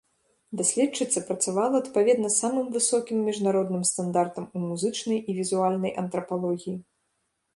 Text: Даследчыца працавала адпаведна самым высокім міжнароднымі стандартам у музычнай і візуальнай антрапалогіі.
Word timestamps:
Даследчыца 0.59 1.21
працавала 1.27 1.81
адпаведна 1.83 2.29
самым 2.37 2.71
высокім 2.77 3.17
міжнароднымі 3.27 3.89
стандартам 3.91 4.49
у 4.55 4.61
музычнай 4.67 5.19
і 5.21 5.31
візуальнай 5.43 5.91
антрапалогіі. 6.03 6.75